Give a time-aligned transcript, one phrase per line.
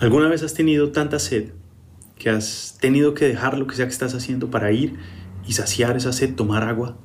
[0.00, 1.50] ¿Alguna vez has tenido tanta sed
[2.16, 4.94] que has tenido que dejar lo que sea que estás haciendo para ir
[5.44, 6.96] y saciar esa sed, tomar agua?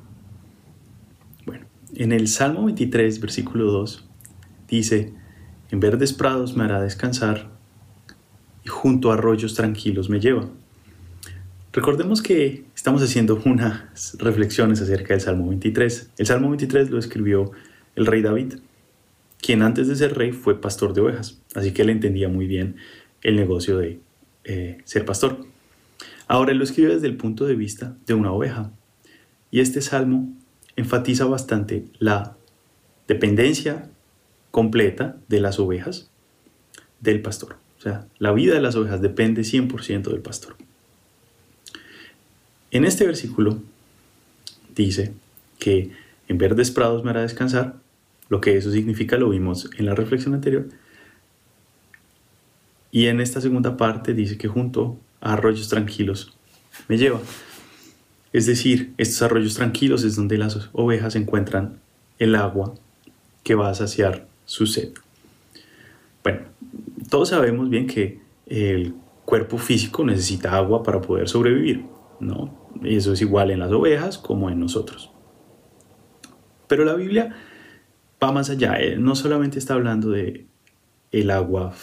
[1.44, 4.08] Bueno, en el Salmo 23, versículo 2,
[4.68, 5.12] dice,
[5.72, 7.50] en verdes prados me hará descansar
[8.64, 10.48] y junto a arroyos tranquilos me lleva.
[11.72, 16.10] Recordemos que estamos haciendo unas reflexiones acerca del Salmo 23.
[16.16, 17.50] El Salmo 23 lo escribió
[17.96, 18.54] el rey David
[19.44, 22.76] quien antes de ser rey fue pastor de ovejas, así que él entendía muy bien
[23.22, 24.00] el negocio de
[24.44, 25.44] eh, ser pastor.
[26.26, 28.72] Ahora él lo escribe desde el punto de vista de una oveja,
[29.50, 30.32] y este salmo
[30.76, 32.38] enfatiza bastante la
[33.06, 33.90] dependencia
[34.50, 36.10] completa de las ovejas
[37.00, 37.56] del pastor.
[37.78, 40.56] O sea, la vida de las ovejas depende 100% del pastor.
[42.70, 43.60] En este versículo
[44.74, 45.12] dice
[45.58, 45.90] que
[46.28, 47.83] en verdes prados me hará descansar,
[48.28, 50.68] lo que eso significa lo vimos en la reflexión anterior.
[52.90, 56.36] Y en esta segunda parte dice que junto a arroyos tranquilos
[56.88, 57.20] me lleva.
[58.32, 61.80] Es decir, estos arroyos tranquilos es donde las ovejas encuentran
[62.18, 62.74] el agua
[63.42, 64.92] que va a saciar su sed.
[66.22, 66.40] Bueno,
[67.10, 68.94] todos sabemos bien que el
[69.24, 71.84] cuerpo físico necesita agua para poder sobrevivir,
[72.20, 72.54] ¿no?
[72.82, 75.10] Y eso es igual en las ovejas como en nosotros.
[76.66, 77.36] Pero la Biblia
[78.24, 78.78] va más allá.
[78.98, 80.46] No solamente está hablando de
[81.12, 81.74] el agua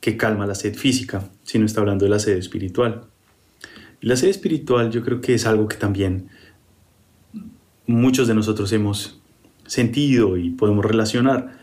[0.00, 3.06] que calma la sed física, sino está hablando de la sed espiritual.
[4.00, 6.28] La sed espiritual yo creo que es algo que también
[7.86, 9.20] muchos de nosotros hemos
[9.66, 11.58] sentido y podemos relacionar.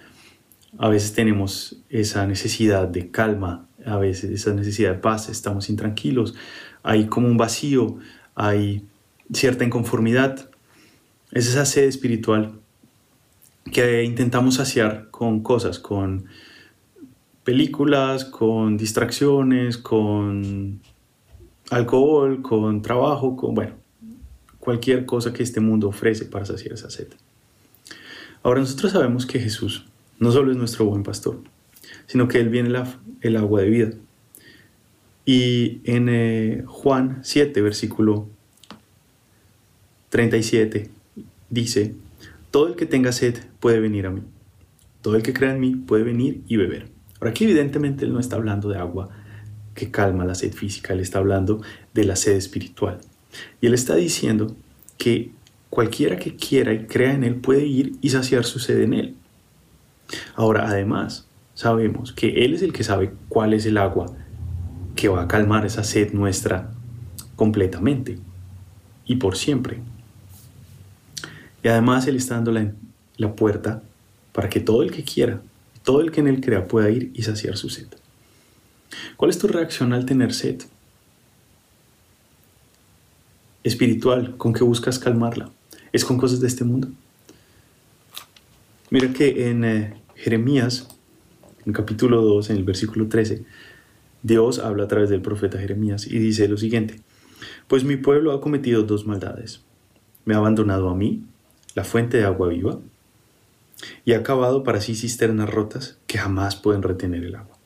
[0.78, 6.36] A veces tenemos esa necesidad de calma, a veces esa necesidad de paz, estamos intranquilos,
[6.82, 7.98] hay como un vacío,
[8.36, 8.86] hay
[9.32, 10.50] cierta inconformidad.
[11.32, 12.63] Es esa sed espiritual
[13.72, 16.26] que intentamos saciar con cosas, con
[17.44, 20.82] películas, con distracciones, con
[21.70, 23.74] alcohol, con trabajo, con, bueno,
[24.60, 27.08] cualquier cosa que este mundo ofrece para saciar esa sed.
[28.44, 29.86] Ahora nosotros sabemos que Jesús
[30.20, 31.40] no solo es nuestro buen pastor,
[32.08, 32.74] sino que Él viene
[33.22, 33.92] el agua de vida.
[35.26, 38.28] Y en eh, Juan 7, versículo
[40.10, 40.90] 37,
[41.50, 41.96] dice,
[42.54, 44.22] todo el que tenga sed puede venir a mí.
[45.02, 46.86] Todo el que crea en mí puede venir y beber.
[47.20, 49.10] Ahora aquí evidentemente él no está hablando de agua
[49.74, 51.64] que calma la sed física, él está hablando
[51.96, 53.00] de la sed espiritual.
[53.60, 54.56] Y él está diciendo
[55.00, 55.32] que
[55.72, 59.16] cualquiera que quiera y crea en él puede ir y saciar su sed en él.
[60.36, 64.16] Ahora, además, sabemos que él es el que sabe cuál es el agua
[64.96, 66.70] que va a calmar esa sed nuestra
[67.36, 68.20] completamente
[69.08, 69.82] y por siempre.
[71.64, 73.82] Y además Él está dando la, puerta
[74.34, 75.42] para que todo el que quiera,
[75.84, 77.88] todo el que en Él crea pueda ir y saciar su sed.
[79.16, 80.62] ¿Cuál es tu reacción al tener sed?
[83.64, 85.50] Espiritual, ¿con qué buscas calmarla?
[85.94, 86.90] ¿Es con cosas de este mundo?
[88.90, 90.90] Mira que en eh, Jeremías,
[91.66, 93.46] en capítulo 2, en el versículo 13,
[94.22, 97.00] Dios habla a través del profeta Jeremías y dice lo siguiente,
[97.68, 99.62] pues mi pueblo ha cometido dos maldades.
[100.26, 101.24] Me ha abandonado a mí
[101.76, 102.80] la fuente de agua viva,
[104.06, 107.58] y ha cavado para sí cisternas rotas que jamás pueden retener el agua.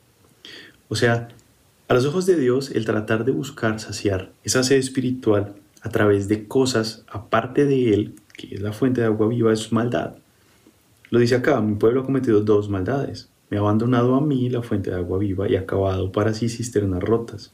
[0.88, 1.28] O sea,
[1.88, 6.28] a los ojos de Dios, el tratar de buscar saciar esa sed espiritual a través
[6.28, 10.16] de cosas aparte de Él, que es la fuente de agua viva, es maldad.
[11.10, 13.28] Lo dice acá, mi pueblo ha cometido dos maldades.
[13.50, 16.48] Me ha abandonado a mí la fuente de agua viva y ha cavado para sí
[16.48, 17.52] cisternas rotas.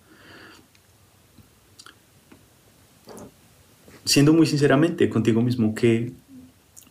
[4.05, 6.13] Siendo muy sinceramente contigo mismo, ¿qué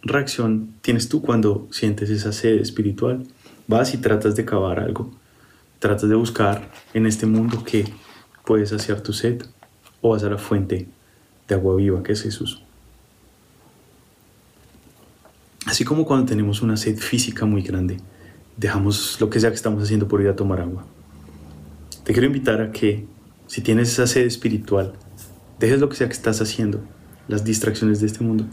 [0.04, 3.24] reacción tienes tú cuando sientes esa sed espiritual?
[3.68, 5.12] Vas y tratas de cavar algo,
[5.80, 7.86] tratas de buscar en este mundo que
[8.46, 9.42] puedes saciar tu sed
[10.02, 10.88] o vas a la fuente
[11.48, 12.62] de agua viva que es Jesús.
[15.66, 17.98] Así como cuando tenemos una sed física muy grande,
[18.58, 20.86] dejamos lo que sea que estamos haciendo por ir a tomar agua.
[22.04, 23.06] Te quiero invitar a que
[23.48, 24.94] si tienes esa sed espiritual,
[25.60, 26.82] dejes lo que sea que estás haciendo,
[27.28, 28.46] las distracciones de este mundo,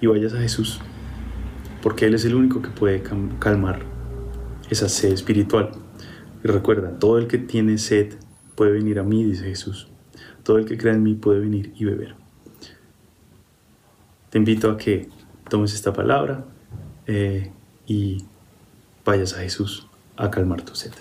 [0.00, 0.80] y vayas a Jesús
[1.82, 3.02] porque Él es el único que puede
[3.38, 3.80] calmar
[4.70, 5.72] esa sed espiritual.
[6.42, 8.14] Y recuerda, todo el que tiene sed
[8.54, 9.88] puede venir a mí, dice Jesús.
[10.44, 12.14] Todo el que crea en mí puede venir y beber.
[14.30, 15.08] Te invito a que
[15.50, 16.46] tomes esta palabra
[17.06, 17.52] eh,
[17.86, 18.24] y
[19.04, 20.92] vayas a Jesús a calmar tu sed.